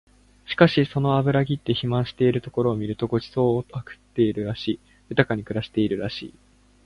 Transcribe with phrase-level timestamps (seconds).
[0.47, 6.33] しかしその脂ぎって肥満しているところを見ると御馳走を食ってるらしい、豊かに暮らしているらしい